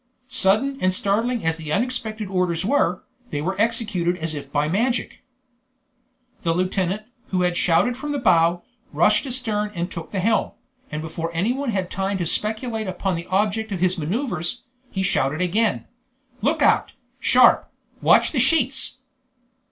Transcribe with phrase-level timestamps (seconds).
[0.29, 5.19] Sudden and startling as the unexpected orders were, they were executed as if by magic.
[6.41, 10.53] The lieutenant, who had shouted from the bow, rushed astern and took the helm,
[10.89, 15.39] and before anyone had time to speculate upon the object of his maneuvers, he shouted
[15.39, 15.85] again,
[16.41, 16.93] "Look out!
[17.19, 17.71] sharp!
[18.01, 18.97] watch the sheets!"